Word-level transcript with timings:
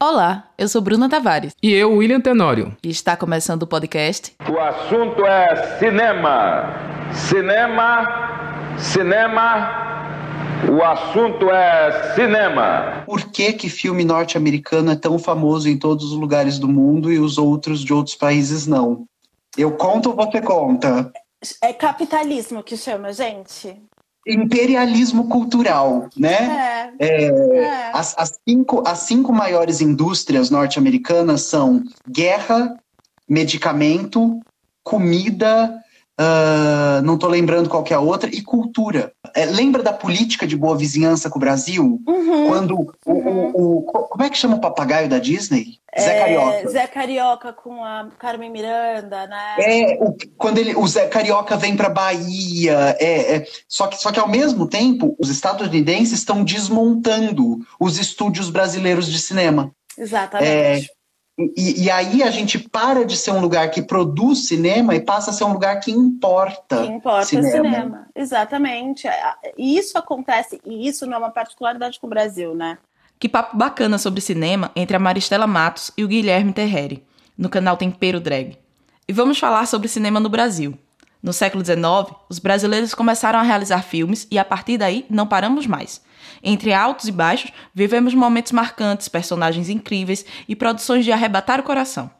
Olá, 0.00 0.48
eu 0.56 0.68
sou 0.68 0.80
Bruna 0.80 1.08
Tavares. 1.08 1.52
E 1.60 1.72
eu, 1.72 1.90
William 1.96 2.20
Tenório. 2.20 2.76
E 2.84 2.88
está 2.88 3.16
começando 3.16 3.64
o 3.64 3.66
podcast. 3.66 4.32
O 4.48 4.56
assunto 4.60 5.26
é 5.26 5.76
cinema. 5.80 6.72
Cinema, 7.12 8.78
cinema. 8.78 10.22
O 10.70 10.84
assunto 10.84 11.50
é 11.50 12.14
cinema. 12.14 13.02
Por 13.06 13.24
que 13.32 13.52
que 13.54 13.68
filme 13.68 14.04
norte-americano 14.04 14.92
é 14.92 14.94
tão 14.94 15.18
famoso 15.18 15.68
em 15.68 15.76
todos 15.76 16.12
os 16.12 16.16
lugares 16.16 16.60
do 16.60 16.68
mundo 16.68 17.12
e 17.12 17.18
os 17.18 17.36
outros 17.36 17.80
de 17.80 17.92
outros 17.92 18.14
países 18.14 18.68
não? 18.68 19.04
Eu 19.56 19.72
conto 19.72 20.10
ou 20.10 20.14
você 20.14 20.40
conta? 20.40 21.10
É 21.60 21.72
capitalismo 21.72 22.62
que 22.62 22.76
chama, 22.76 23.12
gente. 23.12 23.82
Imperialismo 24.28 25.28
cultural, 25.28 26.08
né? 26.16 26.92
É. 26.98 27.24
É, 27.24 27.28
É. 27.28 27.90
As, 27.92 28.14
as 28.18 28.38
cinco, 28.46 28.82
as 28.86 28.98
cinco 29.00 29.32
maiores 29.32 29.80
indústrias 29.80 30.50
norte-americanas 30.50 31.42
são 31.42 31.82
guerra, 32.08 32.78
medicamento, 33.28 34.40
comida, 34.82 35.82
ah, 36.18 37.00
não 37.04 37.14
estou 37.14 37.30
lembrando 37.30 37.68
qual 37.68 37.84
é 37.88 37.94
a 37.94 38.00
outra, 38.00 38.28
e 38.28 38.42
cultura. 38.42 39.12
É, 39.34 39.44
lembra 39.46 39.82
da 39.82 39.92
política 39.92 40.46
de 40.46 40.56
boa 40.56 40.76
vizinhança 40.76 41.30
com 41.30 41.38
o 41.38 41.40
Brasil? 41.40 42.00
Uhum. 42.06 42.48
Quando 42.48 42.74
o, 42.74 43.12
o- 43.12 43.78
o- 43.78 43.82
Como 43.82 44.24
é 44.24 44.28
que 44.30 44.36
chama 44.36 44.56
o 44.56 44.60
papagaio 44.60 45.08
da 45.08 45.18
Disney? 45.18 45.78
Zé 45.98 46.16
É, 46.16 46.20
Carioca. 46.20 46.68
Zé 46.70 46.86
Carioca 46.86 47.52
com 47.52 47.82
a 47.84 48.08
Carmen 48.18 48.50
Miranda, 48.50 49.26
né? 49.26 49.56
É, 49.60 49.98
o- 50.00 50.14
quando 50.36 50.58
ele, 50.58 50.74
o 50.76 50.86
Zé 50.86 51.06
Carioca 51.06 51.56
vem 51.56 51.76
para 51.76 51.88
Bahia, 51.88 52.96
é, 52.98 53.36
é, 53.36 53.46
só, 53.68 53.86
que, 53.86 53.96
só 53.96 54.10
que 54.12 54.20
ao 54.20 54.28
mesmo 54.28 54.68
tempo 54.68 55.16
os 55.18 55.30
estadunidenses 55.30 56.18
estão 56.18 56.44
desmontando 56.44 57.58
os 57.80 57.98
estúdios 57.98 58.50
brasileiros 58.50 59.06
de 59.06 59.18
cinema. 59.18 59.72
Exatamente. 59.96 60.90
E, 61.38 61.84
e 61.84 61.90
aí 61.90 62.22
a 62.22 62.30
gente 62.30 62.58
para 62.58 63.04
de 63.04 63.16
ser 63.16 63.30
um 63.30 63.40
lugar 63.40 63.70
que 63.70 63.80
produz 63.80 64.48
cinema 64.48 64.96
e 64.96 65.00
passa 65.00 65.30
a 65.30 65.32
ser 65.32 65.44
um 65.44 65.52
lugar 65.52 65.78
que 65.78 65.92
importa. 65.92 66.82
que 66.82 66.90
importa 66.90 67.26
cinema. 67.26 67.48
é 67.48 67.50
cinema. 67.50 68.06
Exatamente. 68.14 69.06
E 69.56 69.78
isso 69.78 69.96
acontece, 69.96 70.60
e 70.66 70.88
isso 70.88 71.06
não 71.06 71.14
é 71.14 71.18
uma 71.18 71.30
particularidade 71.30 72.00
com 72.00 72.08
o 72.08 72.10
Brasil, 72.10 72.56
né? 72.56 72.76
Que 73.20 73.28
papo 73.28 73.56
bacana 73.56 73.98
sobre 73.98 74.20
cinema 74.20 74.72
entre 74.74 74.96
a 74.96 75.00
Maristela 75.00 75.46
Matos 75.46 75.92
e 75.96 76.04
o 76.04 76.08
Guilherme 76.08 76.52
Terreri, 76.52 77.04
no 77.36 77.48
canal 77.48 77.76
Tempero 77.76 78.20
Drag. 78.20 78.58
E 79.06 79.12
vamos 79.12 79.38
falar 79.38 79.66
sobre 79.66 79.88
cinema 79.88 80.18
no 80.18 80.28
Brasil. 80.28 80.76
No 81.22 81.32
século 81.32 81.64
XIX, 81.64 82.14
os 82.28 82.38
brasileiros 82.38 82.94
começaram 82.94 83.38
a 83.38 83.42
realizar 83.42 83.82
filmes 83.82 84.26
e 84.30 84.38
a 84.38 84.44
partir 84.44 84.78
daí 84.78 85.04
não 85.10 85.26
paramos 85.26 85.66
mais. 85.66 86.00
Entre 86.42 86.72
altos 86.72 87.08
e 87.08 87.12
baixos, 87.12 87.52
vivemos 87.74 88.14
momentos 88.14 88.52
marcantes, 88.52 89.08
personagens 89.08 89.68
incríveis 89.68 90.24
e 90.48 90.54
produções 90.54 91.04
de 91.04 91.10
arrebatar 91.10 91.58
o 91.58 91.64
coração. 91.64 92.10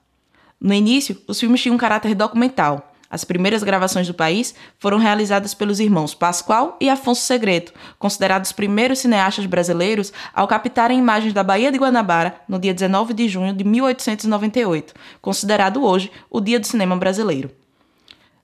No 0.60 0.74
início, 0.74 1.16
os 1.28 1.38
filmes 1.38 1.62
tinham 1.62 1.76
um 1.76 1.78
caráter 1.78 2.14
documental. 2.14 2.92
As 3.10 3.24
primeiras 3.24 3.62
gravações 3.62 4.06
do 4.06 4.12
país 4.12 4.54
foram 4.78 4.98
realizadas 4.98 5.54
pelos 5.54 5.80
irmãos 5.80 6.14
Pascoal 6.14 6.76
e 6.80 6.90
Afonso 6.90 7.22
Segreto, 7.22 7.72
considerados 7.98 8.50
os 8.50 8.52
primeiros 8.52 8.98
cineastas 8.98 9.46
brasileiros 9.46 10.12
ao 10.34 10.48
captarem 10.48 10.98
imagens 10.98 11.32
da 11.32 11.42
Baía 11.42 11.72
de 11.72 11.78
Guanabara 11.78 12.34
no 12.46 12.58
dia 12.58 12.74
19 12.74 13.14
de 13.14 13.28
junho 13.28 13.54
de 13.54 13.64
1898, 13.64 14.92
considerado 15.22 15.84
hoje 15.84 16.10
o 16.28 16.40
Dia 16.40 16.60
do 16.60 16.66
Cinema 16.66 16.96
Brasileiro. 16.96 17.50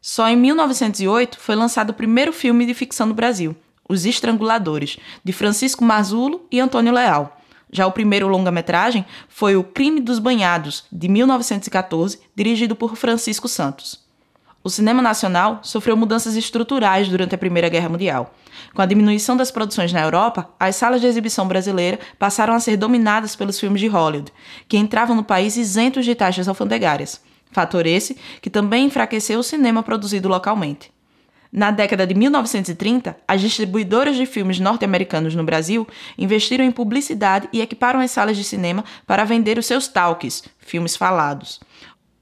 Só 0.06 0.28
em 0.28 0.36
1908 0.36 1.41
foi 1.41 1.55
lançado 1.55 1.88
o 1.88 1.94
primeiro 1.94 2.30
filme 2.30 2.66
de 2.66 2.74
ficção 2.74 3.06
no 3.06 3.14
Brasil, 3.14 3.56
Os 3.88 4.05
Estranguladores, 4.05 4.98
de 5.24 5.33
Francisco 5.33 5.83
Mazulo 5.83 6.46
e 6.52 6.61
Antônio 6.61 6.92
Leal. 6.92 7.41
Já 7.72 7.86
o 7.86 7.91
primeiro 7.91 8.28
longa-metragem 8.28 9.06
foi 9.30 9.56
O 9.56 9.64
Crime 9.64 10.02
dos 10.02 10.19
Banhados, 10.19 10.84
de 10.92 11.08
1914, 11.08 12.20
dirigido 12.36 12.77
por 12.77 12.96
Francisco 12.96 13.48
Santos. 13.48 14.05
O 14.62 14.69
cinema 14.69 15.00
nacional 15.00 15.61
sofreu 15.62 15.96
mudanças 15.96 16.36
estruturais 16.36 17.08
durante 17.08 17.34
a 17.34 17.39
Primeira 17.39 17.70
Guerra 17.70 17.89
Mundial. 17.89 18.34
Com 18.74 18.83
a 18.83 18.86
diminuição 18.86 19.39
das 19.39 19.50
produções 19.50 19.90
na 19.90 20.02
Europa, 20.02 20.50
as 20.61 20.77
salas 20.77 21.00
de 21.00 21.06
exibição 21.06 21.48
brasileira 21.48 21.98
passaram 22.18 22.52
a 22.52 22.61
ser 22.61 22.77
dominadas 22.77 23.34
pelos 23.34 23.58
filmes 23.58 23.80
de 23.80 23.89
Hollywood, 23.89 24.30
que 24.68 24.77
entravam 24.77 25.17
no 25.17 25.24
país 25.24 25.56
isentos 25.56 26.05
de 26.05 26.14
taxas 26.14 26.46
alfandegárias. 26.46 27.23
Fator 27.55 27.87
esse 27.87 28.17
que 28.42 28.51
também 28.51 28.87
enfraqueceu 28.87 29.39
o 29.39 29.45
cinema 29.45 29.83
produzido 29.83 30.29
localmente. 30.29 30.92
Na 31.53 31.70
década 31.70 32.05
de 32.05 32.13
1930, 32.13 33.17
as 33.29 33.41
distribuidoras 33.41 34.17
de 34.17 34.27
filmes 34.27 34.59
norte-americanos 34.59 35.37
no 35.37 35.45
Brasil 35.45 35.87
investiram 36.19 36.65
em 36.65 36.73
publicidade 36.73 37.48
e 37.53 37.63
equiparam 37.63 38.01
as 38.01 38.11
salas 38.11 38.37
de 38.37 38.42
cinema 38.42 38.85
para 39.07 39.23
vender 39.23 39.57
os 39.57 39.67
seus 39.67 39.87
talkies, 39.87 40.42
filmes 40.59 40.97
falados. 40.97 41.61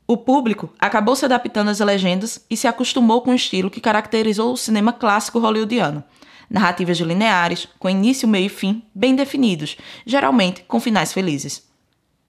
O 0.06 0.18
público 0.18 0.68
acabou 0.78 1.16
se 1.16 1.24
adaptando 1.24 1.70
às 1.70 1.80
legendas 1.80 2.44
e 2.50 2.58
se 2.58 2.68
acostumou 2.68 3.22
com 3.22 3.30
o 3.30 3.34
estilo 3.34 3.70
que 3.70 3.80
caracterizou 3.80 4.52
o 4.52 4.56
cinema 4.58 4.92
clássico 4.92 5.38
hollywoodiano. 5.38 6.04
Narrativas 6.50 6.98
lineares, 6.98 7.66
com 7.78 7.88
início, 7.88 8.28
meio 8.28 8.46
e 8.46 8.50
fim 8.50 8.82
bem 8.94 9.16
definidos, 9.16 9.78
geralmente 10.04 10.62
com 10.68 10.78
finais 10.78 11.10
felizes. 11.10 11.71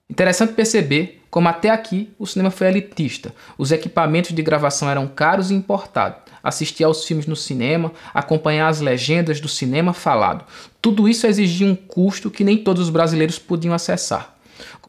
Interessante 0.08 0.52
perceber 0.52 1.22
como 1.30 1.48
até 1.48 1.70
aqui 1.70 2.12
o 2.18 2.26
cinema 2.26 2.50
foi 2.50 2.68
elitista. 2.68 3.34
Os 3.56 3.72
equipamentos 3.72 4.32
de 4.32 4.42
gravação 4.42 4.88
eram 4.90 5.08
caros 5.08 5.50
e 5.50 5.54
importados. 5.54 6.18
Assistir 6.42 6.84
aos 6.84 7.06
filmes 7.06 7.26
no 7.26 7.34
cinema, 7.34 7.90
acompanhar 8.12 8.68
as 8.68 8.80
legendas 8.80 9.40
do 9.40 9.48
cinema 9.48 9.94
falado. 9.94 10.44
Tudo 10.80 11.08
isso 11.08 11.26
exigia 11.26 11.66
um 11.66 11.74
custo 11.74 12.30
que 12.30 12.44
nem 12.44 12.58
todos 12.58 12.82
os 12.82 12.90
brasileiros 12.90 13.38
podiam 13.38 13.72
acessar. 13.72 14.36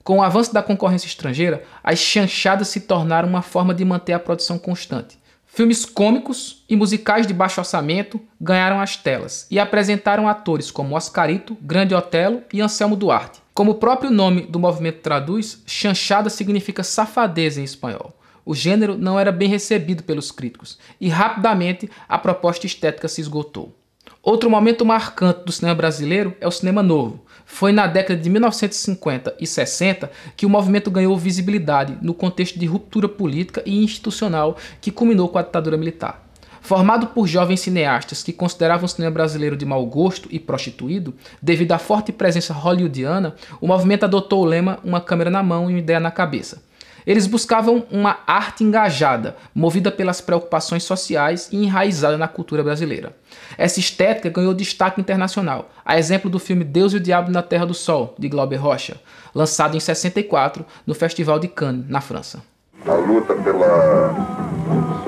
Com 0.03 0.19
o 0.19 0.21
avanço 0.21 0.53
da 0.53 0.61
concorrência 0.61 1.07
estrangeira, 1.07 1.63
as 1.81 1.97
chanchadas 1.97 2.67
se 2.67 2.81
tornaram 2.81 3.29
uma 3.29 3.41
forma 3.41 3.73
de 3.73 3.85
manter 3.85 4.13
a 4.13 4.19
produção 4.19 4.59
constante. 4.59 5.17
Filmes 5.47 5.85
cômicos 5.85 6.65
e 6.69 6.75
musicais 6.75 7.25
de 7.25 7.33
baixo 7.33 7.61
orçamento 7.61 8.19
ganharam 8.39 8.81
as 8.81 8.97
telas 8.97 9.47
e 9.49 9.57
apresentaram 9.57 10.27
atores 10.27 10.69
como 10.69 10.95
Oscarito, 10.95 11.57
Grande 11.61 11.95
Otelo 11.95 12.43
e 12.51 12.59
Anselmo 12.61 12.97
Duarte. 12.97 13.44
Como 13.55 13.71
o 13.71 13.75
próprio 13.75 14.11
nome 14.11 14.41
do 14.41 14.59
movimento 14.59 14.99
traduz, 14.99 15.63
chanchada 15.65 16.29
significa 16.29 16.83
safadeza 16.83 17.61
em 17.61 17.63
espanhol. 17.63 18.13
O 18.43 18.53
gênero 18.53 18.97
não 18.97 19.17
era 19.17 19.31
bem 19.31 19.47
recebido 19.47 20.03
pelos 20.03 20.29
críticos 20.29 20.77
e 20.99 21.07
rapidamente 21.07 21.89
a 22.05 22.17
proposta 22.17 22.65
estética 22.65 23.07
se 23.07 23.21
esgotou. 23.21 23.73
Outro 24.21 24.49
momento 24.49 24.85
marcante 24.85 25.45
do 25.45 25.53
cinema 25.53 25.73
brasileiro 25.73 26.35
é 26.41 26.47
o 26.47 26.51
cinema 26.51 26.83
novo. 26.83 27.23
Foi 27.45 27.71
na 27.71 27.87
década 27.87 28.19
de 28.19 28.29
1950 28.29 29.37
e 29.39 29.47
60 29.47 30.11
que 30.35 30.45
o 30.45 30.49
movimento 30.49 30.91
ganhou 30.91 31.17
visibilidade 31.17 31.97
no 32.01 32.13
contexto 32.13 32.59
de 32.59 32.65
ruptura 32.65 33.07
política 33.07 33.63
e 33.65 33.81
institucional 33.81 34.57
que 34.81 34.91
culminou 34.91 35.29
com 35.29 35.37
a 35.37 35.41
ditadura 35.41 35.77
militar. 35.77 36.24
Formado 36.65 37.05
por 37.05 37.27
jovens 37.27 37.59
cineastas 37.59 38.23
que 38.23 38.33
consideravam 38.33 38.85
o 38.85 38.89
cinema 38.89 39.13
brasileiro 39.13 39.55
de 39.55 39.63
mau 39.63 39.85
gosto 39.85 40.27
e 40.31 40.39
prostituído, 40.39 41.13
devido 41.39 41.73
à 41.73 41.77
forte 41.77 42.11
presença 42.11 42.55
hollywoodiana, 42.55 43.35
o 43.61 43.67
movimento 43.67 44.05
adotou 44.05 44.41
o 44.41 44.45
lema 44.45 44.79
uma 44.83 44.99
câmera 44.99 45.29
na 45.29 45.43
mão 45.43 45.69
e 45.69 45.73
uma 45.73 45.79
ideia 45.79 45.99
na 45.99 46.09
cabeça. 46.09 46.63
Eles 47.05 47.27
buscavam 47.27 47.85
uma 47.91 48.17
arte 48.25 48.63
engajada, 48.63 49.35
movida 49.53 49.91
pelas 49.91 50.21
preocupações 50.21 50.83
sociais 50.83 51.49
e 51.51 51.57
enraizada 51.63 52.17
na 52.17 52.27
cultura 52.27 52.63
brasileira. 52.63 53.15
Essa 53.59 53.79
estética 53.79 54.31
ganhou 54.31 54.51
destaque 54.51 54.99
internacional, 54.99 55.69
a 55.85 55.99
exemplo 55.99 56.31
do 56.31 56.39
filme 56.39 56.63
Deus 56.63 56.93
e 56.93 56.95
o 56.95 56.99
Diabo 56.99 57.29
na 57.29 57.43
Terra 57.43 57.67
do 57.67 57.75
Sol, 57.75 58.15
de 58.17 58.27
Glauber 58.27 58.57
Rocha, 58.57 58.99
lançado 59.35 59.77
em 59.77 59.79
64 59.79 60.65
no 60.87 60.95
Festival 60.95 61.37
de 61.37 61.47
Cannes, 61.47 61.87
na 61.87 62.01
França. 62.01 62.41
a 62.87 62.93
luta 62.95 63.35
pela 63.35 65.04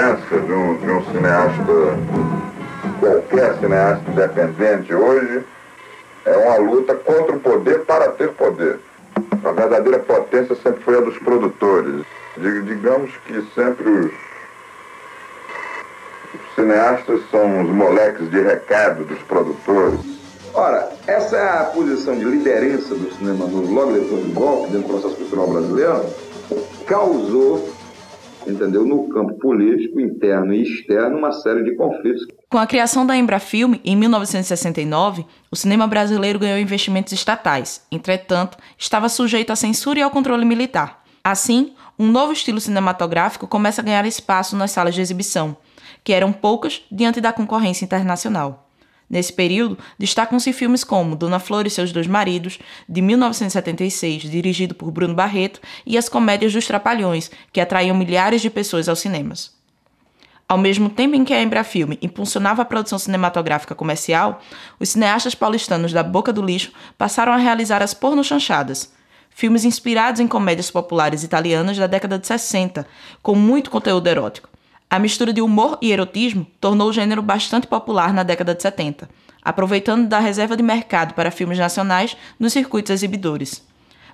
sobrevivência 0.00 0.40
de 0.40 0.52
um, 0.52 0.76
de 0.76 0.90
um 0.90 1.04
cineasta, 1.06 1.98
qualquer 3.00 3.54
cineasta 3.58 4.10
independente 4.10 4.94
hoje, 4.94 5.42
é 6.24 6.36
uma 6.36 6.56
luta 6.56 6.94
contra 6.94 7.36
o 7.36 7.40
poder 7.40 7.80
para 7.84 8.08
ter 8.12 8.28
poder. 8.32 8.78
A 9.44 9.52
verdadeira 9.52 9.98
potência 10.00 10.54
sempre 10.56 10.82
foi 10.82 10.98
a 10.98 11.00
dos 11.00 11.16
produtores. 11.18 12.04
Dig- 12.36 12.62
Digamos 12.64 13.10
que 13.26 13.42
sempre 13.54 13.88
os, 13.88 14.06
os 16.34 16.54
cineastas 16.54 17.20
são 17.30 17.62
os 17.62 17.70
moleques 17.70 18.30
de 18.30 18.40
recado 18.42 19.04
dos 19.04 19.18
produtores. 19.22 20.00
Ora, 20.52 20.90
essa 21.06 21.36
é 21.36 21.64
posição 21.74 22.16
de 22.18 22.24
liderança 22.24 22.94
do 22.94 23.10
cinema 23.14 23.44
logo 23.44 23.92
depois 23.92 24.24
do 24.24 24.32
golpe, 24.34 24.72
dentro 24.72 24.88
do 24.88 25.00
processo 25.00 25.16
cultural 25.16 25.46
brasileiro, 25.48 26.04
causou, 26.86 27.68
entendeu, 28.46 28.84
no 28.84 29.08
campo 29.08 29.34
político, 29.38 30.00
interno 30.00 30.52
e 30.54 30.62
externo, 30.62 31.18
uma 31.18 31.32
série 31.32 31.64
de 31.64 31.74
conflitos. 31.74 32.26
Com 32.48 32.58
a 32.58 32.66
criação 32.66 33.06
da 33.06 33.16
Embrafilme, 33.16 33.80
em 33.84 33.96
1969, 33.96 35.24
o 35.50 35.56
cinema 35.56 35.86
brasileiro 35.86 36.38
ganhou 36.38 36.58
investimentos 36.58 37.12
estatais. 37.12 37.84
Entretanto, 37.90 38.56
estava 38.78 39.08
sujeito 39.08 39.52
à 39.52 39.56
censura 39.56 39.98
e 39.98 40.02
ao 40.02 40.10
controle 40.10 40.44
militar. 40.44 41.04
Assim, 41.22 41.74
um 41.98 42.06
novo 42.06 42.32
estilo 42.32 42.60
cinematográfico 42.60 43.48
começa 43.48 43.80
a 43.80 43.84
ganhar 43.84 44.06
espaço 44.06 44.54
nas 44.56 44.70
salas 44.70 44.94
de 44.94 45.00
exibição, 45.00 45.56
que 46.04 46.12
eram 46.12 46.32
poucas 46.32 46.82
diante 46.90 47.20
da 47.20 47.32
concorrência 47.32 47.84
internacional. 47.84 48.65
Nesse 49.08 49.32
período, 49.32 49.78
destacam-se 49.98 50.52
filmes 50.52 50.82
como 50.82 51.14
Dona 51.14 51.38
Flor 51.38 51.66
e 51.66 51.70
seus 51.70 51.92
dois 51.92 52.06
maridos, 52.06 52.58
de 52.88 53.00
1976, 53.00 54.22
dirigido 54.22 54.74
por 54.74 54.90
Bruno 54.90 55.14
Barreto, 55.14 55.60
e 55.86 55.96
as 55.96 56.08
comédias 56.08 56.52
dos 56.52 56.66
Trapalhões, 56.66 57.30
que 57.52 57.60
atraíam 57.60 57.96
milhares 57.96 58.42
de 58.42 58.50
pessoas 58.50 58.88
aos 58.88 58.98
cinemas. 58.98 59.54
Ao 60.48 60.58
mesmo 60.58 60.88
tempo 60.88 61.16
em 61.16 61.24
que 61.24 61.34
a 61.34 61.42
Embrafilme 61.42 61.98
impulsionava 62.00 62.62
a 62.62 62.64
produção 62.64 62.98
cinematográfica 62.98 63.74
comercial, 63.74 64.40
os 64.78 64.90
cineastas 64.90 65.34
paulistanos 65.34 65.92
da 65.92 66.04
Boca 66.04 66.32
do 66.32 66.42
Lixo 66.42 66.72
passaram 66.96 67.32
a 67.32 67.36
realizar 67.36 67.82
as 67.82 67.94
pornochanchadas, 67.94 68.92
filmes 69.28 69.64
inspirados 69.64 70.20
em 70.20 70.28
comédias 70.28 70.70
populares 70.70 71.24
italianas 71.24 71.76
da 71.76 71.86
década 71.88 72.18
de 72.18 72.26
60, 72.26 72.86
com 73.22 73.34
muito 73.34 73.70
conteúdo 73.70 74.06
erótico. 74.06 74.48
A 74.88 75.00
mistura 75.00 75.32
de 75.32 75.40
humor 75.40 75.78
e 75.82 75.90
erotismo 75.90 76.46
tornou 76.60 76.88
o 76.88 76.92
gênero 76.92 77.20
bastante 77.20 77.66
popular 77.66 78.14
na 78.14 78.22
década 78.22 78.54
de 78.54 78.62
70, 78.62 79.08
aproveitando 79.42 80.08
da 80.08 80.20
reserva 80.20 80.56
de 80.56 80.62
mercado 80.62 81.12
para 81.12 81.32
filmes 81.32 81.58
nacionais 81.58 82.16
nos 82.38 82.52
circuitos 82.52 82.92
exibidores. 82.92 83.64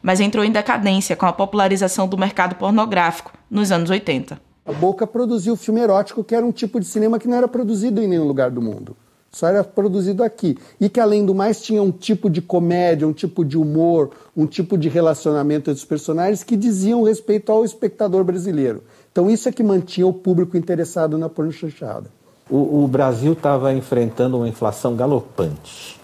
Mas 0.02 0.18
entrou 0.18 0.42
em 0.42 0.50
decadência 0.50 1.14
com 1.14 1.26
a 1.26 1.32
popularização 1.32 2.08
do 2.08 2.16
mercado 2.16 2.56
pornográfico 2.56 3.32
nos 3.50 3.70
anos 3.70 3.90
80. 3.90 4.40
A 4.64 4.72
Boca 4.72 5.06
produziu 5.06 5.56
filme 5.56 5.80
erótico, 5.80 6.24
que 6.24 6.34
era 6.34 6.44
um 6.44 6.52
tipo 6.52 6.80
de 6.80 6.86
cinema 6.86 7.18
que 7.18 7.28
não 7.28 7.36
era 7.36 7.48
produzido 7.48 8.00
em 8.00 8.08
nenhum 8.08 8.26
lugar 8.26 8.50
do 8.50 8.62
mundo. 8.62 8.96
Só 9.32 9.48
era 9.48 9.64
produzido 9.64 10.22
aqui. 10.22 10.58
E 10.78 10.90
que, 10.90 11.00
além 11.00 11.24
do 11.24 11.34
mais, 11.34 11.62
tinha 11.62 11.82
um 11.82 11.90
tipo 11.90 12.28
de 12.28 12.42
comédia, 12.42 13.08
um 13.08 13.14
tipo 13.14 13.42
de 13.44 13.56
humor, 13.56 14.10
um 14.36 14.46
tipo 14.46 14.76
de 14.76 14.90
relacionamento 14.90 15.70
entre 15.70 15.80
os 15.80 15.84
personagens 15.86 16.44
que 16.44 16.54
diziam 16.54 17.02
respeito 17.02 17.50
ao 17.50 17.64
espectador 17.64 18.22
brasileiro. 18.24 18.82
Então, 19.10 19.30
isso 19.30 19.48
é 19.48 19.52
que 19.52 19.62
mantinha 19.62 20.06
o 20.06 20.12
público 20.12 20.56
interessado 20.56 21.16
na 21.16 21.30
pornochanchada. 21.30 22.10
O, 22.50 22.84
o 22.84 22.88
Brasil 22.88 23.32
estava 23.32 23.72
enfrentando 23.72 24.36
uma 24.36 24.48
inflação 24.48 24.94
galopante. 24.94 25.98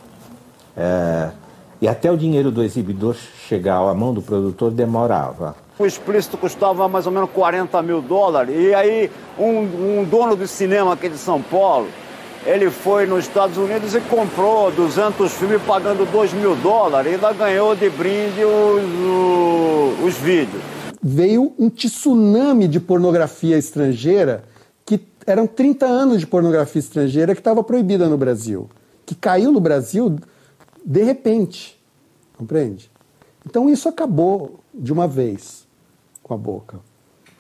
É, 0.75 1.31
e 1.83 1.87
até 1.87 2.11
o 2.11 2.17
dinheiro 2.17 2.51
do 2.51 2.63
exibidor 2.63 3.15
chegar 3.47 3.79
à 3.79 3.95
mão 3.95 4.15
do 4.15 4.23
produtor 4.23 4.71
demorava. 4.71 5.55
O 5.79 5.85
explícito 5.85 6.39
custava 6.39 6.89
mais 6.89 7.07
ou 7.07 7.13
menos 7.13 7.31
40 7.31 7.83
mil 7.83 8.01
dólares. 8.01 8.55
E 8.59 8.75
aí, 8.75 9.11
um, 9.39 10.01
um 10.01 10.05
dono 10.05 10.37
de 10.37 10.49
cinema 10.49 10.95
aqui 10.95 11.09
de 11.09 11.19
São 11.19 11.41
Paulo, 11.43 11.89
ele 12.49 12.71
foi 12.71 13.05
nos 13.05 13.27
Estados 13.27 13.59
Unidos 13.59 13.95
e 13.95 14.01
comprou 14.01 14.71
200 14.71 15.31
filmes 15.35 15.61
pagando 15.67 16.11
2 16.11 16.33
mil 16.33 16.57
dólares. 16.57 17.13
E 17.13 17.15
ainda 17.15 17.31
ganhou 17.35 17.77
de 17.77 17.91
brinde 17.91 18.43
os, 18.43 20.03
os, 20.03 20.07
os 20.07 20.15
vídeos. 20.15 20.63
Veio 21.03 21.53
um 21.59 21.69
tsunami 21.69 22.67
de 22.67 22.81
pornografia 22.81 23.59
estrangeira, 23.59 24.45
que 24.87 24.99
eram 25.27 25.47
30 25.47 25.85
anos 25.85 26.21
de 26.21 26.27
pornografia 26.27 26.81
estrangeira 26.81 27.35
que 27.35 27.41
estava 27.41 27.63
proibida 27.63 28.09
no 28.09 28.17
Brasil. 28.17 28.71
Que 29.05 29.15
caiu 29.15 29.53
no 29.53 29.61
Brasil 29.61 30.17
de 30.83 31.03
repente. 31.03 31.79
Compreende? 32.35 32.91
Então 33.45 33.69
isso 33.69 33.91
acabou 33.91 34.61
de 34.73 34.91
uma 34.91 35.07
vez 35.07 35.69
com 36.23 36.33
a 36.33 36.39
boca. 36.39 36.81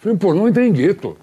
Filme 0.01 0.19
pornô 0.19 0.53
tem 0.53 0.71
gueto, 0.71 1.17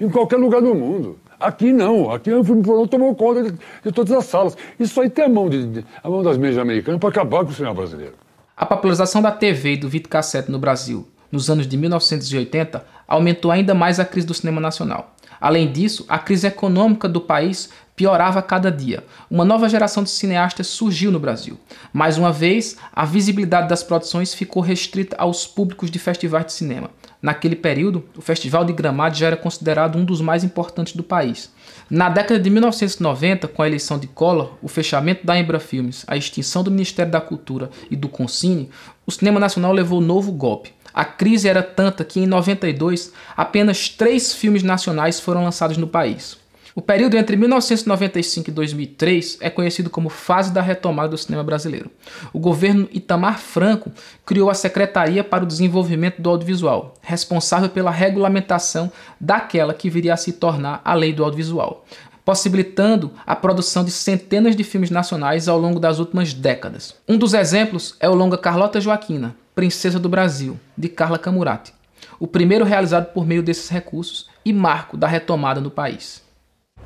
em 0.00 0.08
qualquer 0.08 0.36
lugar 0.36 0.62
do 0.62 0.76
mundo. 0.76 1.18
Aqui 1.42 1.72
não, 1.72 2.10
aqui 2.10 2.32
o 2.32 2.44
filme 2.44 2.62
pornô 2.62 2.86
tomou 2.86 3.14
conta 3.14 3.42
de, 3.42 3.58
de, 3.84 3.92
todas 3.92 4.12
as 4.12 4.24
salas. 4.26 4.56
Isso 4.78 5.00
aí 5.00 5.10
tem 5.10 5.24
a 5.24 5.28
mão, 5.28 5.48
de, 5.48 5.66
de 5.66 5.84
a 6.02 6.08
mão 6.08 6.22
das 6.22 6.36
mídias 6.36 6.58
americanas 6.58 7.00
para 7.00 7.08
acabar 7.08 7.44
com 7.44 7.50
o 7.50 7.54
cinema 7.54 7.74
brasileiro. 7.74 8.14
A 8.56 8.64
popularização 8.64 9.20
da 9.20 9.32
TV 9.32 9.72
e 9.72 9.76
do 9.76 9.88
videocassete 9.88 10.50
no 10.50 10.58
Brasil 10.58 11.06
nos 11.32 11.48
anos 11.48 11.66
de 11.66 11.76
1980 11.78 12.84
aumentou 13.12 13.50
ainda 13.50 13.74
mais 13.74 14.00
a 14.00 14.06
crise 14.06 14.26
do 14.26 14.32
cinema 14.32 14.58
nacional. 14.58 15.14
Além 15.38 15.70
disso, 15.70 16.06
a 16.08 16.18
crise 16.18 16.46
econômica 16.46 17.06
do 17.06 17.20
país 17.20 17.68
piorava 17.94 18.38
a 18.38 18.42
cada 18.42 18.70
dia. 18.70 19.04
Uma 19.30 19.44
nova 19.44 19.68
geração 19.68 20.02
de 20.02 20.08
cineastas 20.08 20.68
surgiu 20.68 21.12
no 21.12 21.20
Brasil. 21.20 21.58
Mais 21.92 22.16
uma 22.16 22.32
vez, 22.32 22.78
a 22.90 23.04
visibilidade 23.04 23.68
das 23.68 23.82
produções 23.82 24.32
ficou 24.32 24.62
restrita 24.62 25.14
aos 25.18 25.46
públicos 25.46 25.90
de 25.90 25.98
festivais 25.98 26.46
de 26.46 26.52
cinema. 26.54 26.90
Naquele 27.20 27.54
período, 27.54 28.02
o 28.16 28.22
Festival 28.22 28.64
de 28.64 28.72
Gramado 28.72 29.16
já 29.16 29.26
era 29.26 29.36
considerado 29.36 29.98
um 29.98 30.04
dos 30.04 30.22
mais 30.22 30.42
importantes 30.42 30.96
do 30.96 31.02
país. 31.02 31.52
Na 31.90 32.08
década 32.08 32.40
de 32.40 32.48
1990, 32.48 33.46
com 33.46 33.62
a 33.62 33.66
eleição 33.66 33.98
de 33.98 34.06
Collor, 34.06 34.54
o 34.62 34.68
fechamento 34.68 35.26
da 35.26 35.38
Embra 35.38 35.60
Filmes, 35.60 36.04
a 36.06 36.16
extinção 36.16 36.64
do 36.64 36.70
Ministério 36.70 37.12
da 37.12 37.20
Cultura 37.20 37.68
e 37.90 37.96
do 37.96 38.08
Concine, 38.08 38.70
o 39.06 39.12
cinema 39.12 39.38
nacional 39.38 39.72
levou 39.72 40.00
novo 40.00 40.32
golpe. 40.32 40.72
A 40.92 41.04
crise 41.04 41.48
era 41.48 41.62
tanta 41.62 42.04
que 42.04 42.20
em 42.20 42.26
92 42.26 43.12
apenas 43.36 43.88
três 43.88 44.34
filmes 44.34 44.62
nacionais 44.62 45.20
foram 45.20 45.44
lançados 45.44 45.76
no 45.76 45.86
país. 45.86 46.40
O 46.74 46.80
período 46.80 47.18
entre 47.18 47.36
1995 47.36 48.48
e 48.48 48.52
2003 48.52 49.38
é 49.42 49.50
conhecido 49.50 49.90
como 49.90 50.08
fase 50.08 50.50
da 50.52 50.62
retomada 50.62 51.10
do 51.10 51.18
cinema 51.18 51.44
brasileiro. 51.44 51.90
O 52.32 52.38
governo 52.38 52.88
Itamar 52.90 53.38
Franco 53.38 53.92
criou 54.24 54.48
a 54.48 54.54
Secretaria 54.54 55.22
para 55.22 55.44
o 55.44 55.46
Desenvolvimento 55.46 56.22
do 56.22 56.30
Audiovisual, 56.30 56.94
responsável 57.02 57.68
pela 57.68 57.90
regulamentação 57.90 58.90
daquela 59.20 59.74
que 59.74 59.90
viria 59.90 60.14
a 60.14 60.16
se 60.16 60.32
tornar 60.32 60.80
a 60.82 60.94
Lei 60.94 61.12
do 61.12 61.22
Audiovisual, 61.22 61.84
possibilitando 62.24 63.10
a 63.26 63.34
produção 63.34 63.84
de 63.84 63.90
centenas 63.90 64.54
de 64.54 64.64
filmes 64.64 64.90
nacionais 64.90 65.48
ao 65.48 65.58
longo 65.58 65.80
das 65.80 65.98
últimas 65.98 66.32
décadas. 66.32 66.94
Um 67.08 67.18
dos 67.18 67.34
exemplos 67.34 67.96
é 67.98 68.08
o 68.08 68.14
longa 68.14 68.38
Carlota 68.38 68.80
Joaquina, 68.80 69.34
Princesa 69.54 69.98
do 69.98 70.08
Brasil, 70.08 70.58
de 70.76 70.88
Carla 70.88 71.18
Camurati, 71.18 71.72
o 72.18 72.26
primeiro 72.26 72.64
realizado 72.64 73.12
por 73.12 73.26
meio 73.26 73.42
desses 73.42 73.68
recursos 73.68 74.28
e 74.44 74.52
marco 74.52 74.96
da 74.96 75.06
retomada 75.06 75.60
no 75.60 75.70
país. 75.70 76.22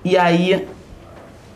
E 0.05 0.17
aí, 0.17 0.67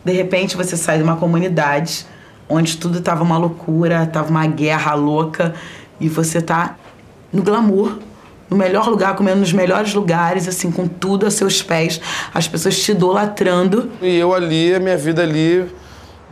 de 0.03 0.11
repente, 0.11 0.55
você 0.55 0.77
sai 0.77 0.97
de 0.97 1.03
uma 1.03 1.17
comunidade 1.17 2.05
onde 2.47 2.77
tudo 2.77 2.99
estava 2.99 3.23
uma 3.23 3.37
loucura, 3.37 4.03
estava 4.03 4.29
uma 4.29 4.45
guerra 4.45 4.93
louca, 4.93 5.55
e 5.99 6.09
você 6.09 6.41
tá 6.41 6.75
no 7.31 7.41
glamour, 7.41 7.99
no 8.51 8.57
melhor 8.57 8.89
lugar, 8.89 9.15
comendo 9.15 9.39
nos 9.39 9.53
melhores 9.53 9.93
lugares, 9.93 10.45
assim, 10.45 10.69
com 10.69 10.85
tudo 10.85 11.25
a 11.25 11.31
seus 11.31 11.63
pés, 11.63 12.01
as 12.33 12.49
pessoas 12.49 12.77
te 12.77 12.91
idolatrando. 12.91 13.89
E 14.01 14.17
eu 14.17 14.33
ali, 14.33 14.75
a 14.75 14.79
minha 14.79 14.97
vida 14.97 15.23
ali, 15.23 15.65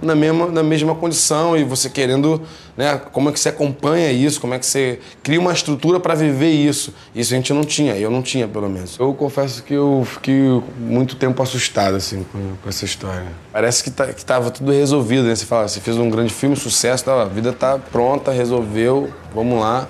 na 0.02 0.14
mesma, 0.16 0.48
na 0.48 0.62
mesma 0.62 0.94
condição 0.94 1.56
e 1.56 1.64
você 1.64 1.90
querendo, 1.90 2.42
né, 2.76 3.00
como 3.14 3.30
é 3.30 3.32
que 3.32 3.40
você 3.40 3.48
acompanha 3.48 4.12
isso, 4.12 4.42
como 4.42 4.54
é 4.54 4.60
que 4.60 4.66
você 4.66 5.00
cria 5.24 5.40
uma 5.40 5.54
estrutura 5.54 5.98
para 5.98 6.14
viver 6.14 6.50
isso. 6.50 6.94
Isso 7.16 7.34
a 7.34 7.38
gente 7.38 7.54
não 7.54 7.64
tinha, 7.64 7.96
eu 7.96 8.12
não 8.12 8.22
tinha 8.22 8.50
pelo 8.50 8.70
menos. 8.70 8.98
Eu 9.00 9.14
confesso 9.14 9.64
que 9.64 9.74
eu 9.74 10.06
fiquei 10.06 10.62
muito 10.78 11.16
tempo 11.16 11.42
assustado 11.42 11.96
assim 11.96 12.26
com, 12.32 12.40
com 12.62 12.68
essa 12.68 12.84
história. 12.84 13.28
Parece 13.52 13.82
que, 13.82 13.92
tá, 13.92 14.08
que 14.08 14.26
tava 14.26 14.52
tudo 14.52 14.74
resolvido, 14.74 15.24
né? 15.24 15.36
Você 15.36 15.46
fala, 15.46 15.70
você 15.70 15.80
fez 15.80 15.98
um 15.98 16.10
grande 16.10 16.34
filme, 16.34 16.58
sucesso, 16.58 17.06
tá, 17.06 17.22
a 17.22 17.26
vida 17.26 17.54
tá 17.54 17.78
pronta, 17.78 18.30
resolveu, 18.32 19.10
vamos 19.34 19.60
lá, 19.60 19.88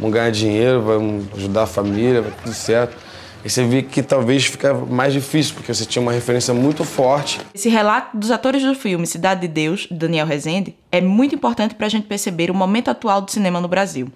vamos 0.00 0.14
ganhar 0.14 0.30
dinheiro, 0.30 0.80
vamos 0.82 1.26
ajudar 1.34 1.64
a 1.64 1.66
família, 1.66 2.22
vai 2.22 2.32
tudo 2.42 2.54
certo. 2.54 2.96
E 3.44 3.48
você 3.48 3.64
vê 3.64 3.82
que 3.82 4.02
talvez 4.02 4.46
fica 4.46 4.74
mais 4.74 5.12
difícil, 5.12 5.54
porque 5.54 5.72
você 5.72 5.84
tinha 5.84 6.02
uma 6.02 6.12
referência 6.12 6.52
muito 6.52 6.84
forte. 6.84 7.40
Esse 7.54 7.68
relato 7.68 8.16
dos 8.16 8.30
atores 8.30 8.62
do 8.62 8.74
filme 8.74 9.06
Cidade 9.06 9.42
de 9.42 9.48
Deus, 9.48 9.86
de 9.90 9.96
Daniel 9.96 10.26
Rezende, 10.26 10.74
é 10.90 11.00
muito 11.00 11.34
importante 11.34 11.74
para 11.74 11.86
a 11.86 11.90
gente 11.90 12.06
perceber 12.06 12.50
o 12.50 12.54
momento 12.54 12.90
atual 12.90 13.20
do 13.22 13.30
cinema 13.30 13.60
no 13.60 13.68
Brasil. 13.68 14.08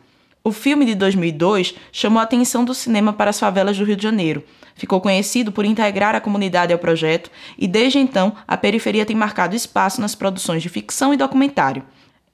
O 0.43 0.53
filme 0.53 0.85
de 0.85 0.95
2002 0.95 1.75
chamou 1.91 2.21
a 2.21 2.25
atenção 2.25 2.67
do 2.67 2.75
cinema 2.75 3.15
para 3.15 3.31
as 3.31 3.41
favelas 3.41 3.79
do 3.79 3.85
Rio 3.85 3.97
de 3.97 4.03
Janeiro. 4.03 4.45
Ficou 4.75 5.01
conhecido 5.01 5.51
por 5.53 5.65
integrar 5.65 6.15
a 6.15 6.21
comunidade 6.21 6.73
ao 6.73 6.79
projeto 6.79 7.31
e, 7.57 7.67
desde 7.67 7.99
então, 7.99 8.35
a 8.47 8.57
periferia 8.57 9.07
tem 9.07 9.17
marcado 9.17 9.57
espaço 9.57 10.03
nas 10.03 10.15
produções 10.15 10.63
de 10.63 10.69
ficção 10.69 11.15
e 11.15 11.17
documentário. 11.17 11.83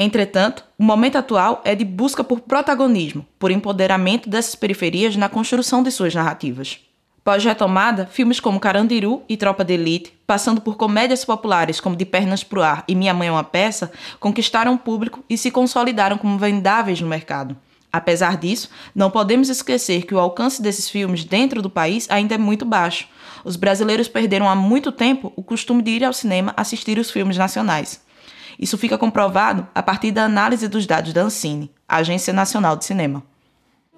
Entretanto, 0.02 0.64
o 0.78 0.82
momento 0.82 1.16
atual 1.16 1.60
é 1.62 1.74
de 1.74 1.84
busca 1.84 2.24
por 2.24 2.40
protagonismo, 2.40 3.26
por 3.38 3.50
empoderamento 3.50 4.30
dessas 4.30 4.54
periferias 4.54 5.14
na 5.14 5.28
construção 5.28 5.82
de 5.82 5.90
suas 5.90 6.14
narrativas. 6.14 6.80
Pós-retomada, 7.22 8.06
filmes 8.06 8.40
como 8.40 8.58
Carandiru 8.58 9.22
e 9.28 9.36
Tropa 9.36 9.62
de 9.62 9.74
Elite, 9.74 10.14
passando 10.26 10.58
por 10.58 10.78
comédias 10.78 11.22
populares 11.22 11.80
como 11.80 11.96
De 11.96 12.06
Pernas 12.06 12.42
pro 12.42 12.62
Ar 12.62 12.82
e 12.88 12.94
Minha 12.94 13.12
Mãe 13.12 13.28
é 13.28 13.30
uma 13.30 13.44
Peça, 13.44 13.92
conquistaram 14.18 14.72
o 14.72 14.78
público 14.78 15.22
e 15.28 15.36
se 15.36 15.50
consolidaram 15.50 16.16
como 16.16 16.38
vendáveis 16.38 16.98
no 17.02 17.06
mercado. 17.06 17.54
Apesar 17.92 18.38
disso, 18.38 18.70
não 18.94 19.10
podemos 19.10 19.50
esquecer 19.50 20.06
que 20.06 20.14
o 20.14 20.18
alcance 20.18 20.62
desses 20.62 20.88
filmes 20.88 21.24
dentro 21.24 21.60
do 21.60 21.68
país 21.68 22.06
ainda 22.08 22.36
é 22.36 22.38
muito 22.38 22.64
baixo. 22.64 23.06
Os 23.44 23.54
brasileiros 23.54 24.08
perderam 24.08 24.48
há 24.48 24.54
muito 24.54 24.90
tempo 24.92 25.30
o 25.36 25.42
costume 25.42 25.82
de 25.82 25.90
ir 25.90 26.04
ao 26.06 26.14
cinema 26.14 26.54
assistir 26.56 26.98
os 26.98 27.10
filmes 27.10 27.36
nacionais. 27.36 28.00
Isso 28.58 28.78
fica 28.78 28.98
comprovado 28.98 29.66
a 29.74 29.82
partir 29.82 30.10
da 30.10 30.24
análise 30.24 30.68
dos 30.68 30.86
dados 30.86 31.12
da 31.12 31.22
Ancine, 31.22 31.70
a 31.88 31.96
Agência 31.96 32.32
Nacional 32.32 32.76
de 32.76 32.84
Cinema. 32.84 33.22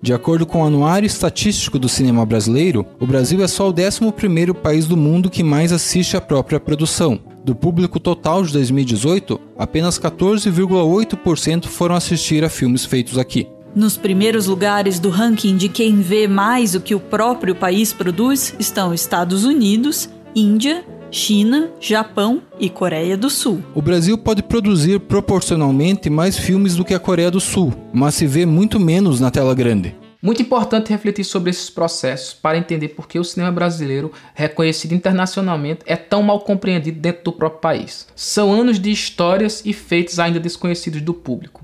De 0.03 0.13
acordo 0.13 0.45
com 0.45 0.63
o 0.63 0.65
Anuário 0.65 1.07
Estatístico 1.07 1.79
do 1.79 1.89
Cinema 1.89 2.27
Brasileiro, 2.27 2.85
o 2.99 3.07
Brasil 3.07 3.41
é 3.41 3.47
só 3.47 3.69
o 3.69 3.73
11º 3.73 4.53
país 4.53 4.89
do 4.89 4.97
mundo 4.97 5.31
que 5.31 5.45
mais 5.45 5.73
assiste 5.73 6.17
à 6.17 6.21
própria 6.21 6.59
produção. 6.59 7.21
Do 7.45 7.55
público 7.55 8.01
total 8.01 8.43
de 8.43 8.53
2018, 8.53 9.41
apenas 9.57 10.01
14,8% 10.01 11.67
foram 11.67 11.95
assistir 11.95 12.45
a 12.45 12.49
filmes 12.49 12.85
feitos 12.85 13.17
aqui. 13.17 13.47
Nos 13.77 13.97
primeiros 13.97 14.49
lugares 14.49 14.99
do 14.99 15.09
ranking 15.09 15.57
de 15.57 15.69
quem 15.69 16.01
vê 16.01 16.27
mais 16.27 16.75
o 16.75 16.81
que 16.81 16.97
o 16.97 17.01
próprio 17.01 17.55
país 17.55 17.93
produz 17.93 18.55
estão 18.59 18.93
Estados 18.93 19.45
Unidos, 19.45 20.11
Índia, 20.35 20.85
China, 21.15 21.71
Japão 21.79 22.41
e 22.59 22.71
Coreia 22.71 23.19
do 23.19 23.29
Sul. 23.29 23.63
O 23.75 23.83
Brasil 23.83 24.17
pode 24.17 24.43
produzir 24.43 24.99
proporcionalmente 24.99 26.09
mais 26.09 26.39
filmes 26.39 26.75
do 26.75 26.87
que 26.87 26.95
a 26.95 26.99
Coreia 26.99 27.31
do 27.31 27.39
Sul, 27.39 27.71
mas 27.93 28.15
se 28.15 28.27
vê 28.27 28.47
muito 28.47 28.81
menos 28.81 29.21
na 29.21 29.31
tela 29.31 29.55
grande. 29.55 29.95
Muito 30.23 30.41
importante 30.41 30.89
refletir 30.89 31.25
sobre 31.25 31.51
esses 31.51 31.69
processos 31.69 32.33
para 32.33 32.57
entender 32.57 32.89
por 32.89 33.07
que 33.07 33.19
o 33.19 33.25
cinema 33.25 33.53
brasileiro, 33.53 34.11
reconhecido 34.33 34.95
internacionalmente, 34.95 35.83
é 35.85 35.97
tão 35.97 36.23
mal 36.23 36.41
compreendido 36.41 36.99
dentro 36.99 37.25
do 37.25 37.33
próprio 37.33 37.61
país. 37.61 38.07
São 38.17 38.51
anos 38.51 38.81
de 38.81 38.91
histórias 38.91 39.63
e 39.67 39.75
feitos 39.75 40.19
ainda 40.19 40.41
desconhecidos 40.41 41.03
do 41.03 41.13
público. 41.13 41.63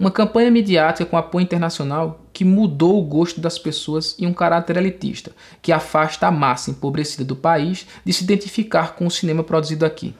Uma 0.00 0.12
campanha 0.12 0.50
midiática 0.50 1.04
com 1.04 1.16
apoio 1.16 1.42
internacional 1.42 2.24
que 2.38 2.44
mudou 2.44 3.00
o 3.00 3.04
gosto 3.04 3.40
das 3.40 3.58
pessoas 3.58 4.14
e 4.16 4.24
um 4.24 4.32
caráter 4.32 4.76
elitista, 4.76 5.32
que 5.60 5.72
afasta 5.72 6.28
a 6.28 6.30
massa 6.30 6.70
empobrecida 6.70 7.24
do 7.24 7.34
país 7.34 7.84
de 8.04 8.12
se 8.12 8.22
identificar 8.22 8.94
com 8.94 9.08
o 9.08 9.10
cinema 9.10 9.42
produzido 9.42 9.84
aqui. 9.84 10.14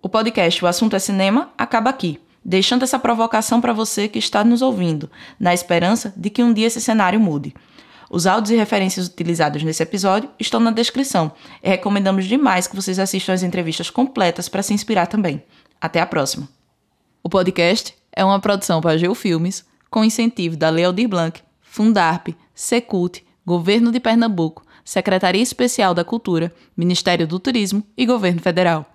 O 0.00 0.08
podcast 0.08 0.64
O 0.64 0.68
Assunto 0.68 0.94
é 0.94 1.00
Cinema 1.00 1.50
acaba 1.58 1.90
aqui 1.90 2.20
deixando 2.44 2.84
essa 2.84 3.00
provocação 3.00 3.60
para 3.60 3.72
você 3.72 4.06
que 4.06 4.20
está 4.20 4.44
nos 4.44 4.62
ouvindo, 4.62 5.10
na 5.40 5.52
esperança 5.52 6.14
de 6.16 6.30
que 6.30 6.40
um 6.40 6.52
dia 6.52 6.68
esse 6.68 6.80
cenário 6.80 7.18
mude. 7.18 7.52
Os 8.08 8.24
áudios 8.24 8.52
e 8.52 8.56
referências 8.56 9.08
utilizados 9.08 9.64
nesse 9.64 9.82
episódio 9.82 10.30
estão 10.38 10.60
na 10.60 10.70
descrição 10.70 11.32
e 11.60 11.68
recomendamos 11.68 12.26
demais 12.26 12.68
que 12.68 12.76
vocês 12.76 13.00
assistam 13.00 13.32
as 13.32 13.42
entrevistas 13.42 13.90
completas 13.90 14.48
para 14.48 14.62
se 14.62 14.72
inspirar 14.72 15.06
também. 15.08 15.42
Até 15.80 16.00
a 16.00 16.06
próxima. 16.06 16.48
O 17.24 17.28
podcast 17.28 17.92
é 18.12 18.24
uma 18.24 18.38
produção 18.38 18.80
para 18.80 18.96
Geo 18.96 19.16
Filmes, 19.16 19.64
com 19.92 20.02
incentivo 20.02 20.56
da 20.56 20.70
Lei 20.70 20.86
Aldir 20.86 21.06
Blanc, 21.06 21.40
Fundarp, 21.60 22.28
Secult, 22.54 23.20
Governo 23.44 23.92
de 23.92 24.00
Pernambuco, 24.00 24.64
Secretaria 24.82 25.42
Especial 25.42 25.92
da 25.92 26.02
Cultura, 26.02 26.50
Ministério 26.74 27.26
do 27.26 27.38
Turismo 27.38 27.84
e 27.94 28.06
Governo 28.06 28.40
Federal. 28.40 28.91